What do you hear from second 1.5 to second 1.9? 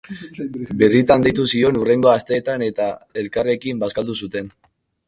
zion